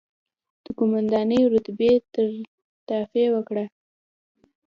د 0.63 0.65
قوماندانۍ 0.77 1.41
رتبې 1.53 1.91
ته 2.13 2.21
ترفېع 2.87 3.29
وکړه، 3.33 3.65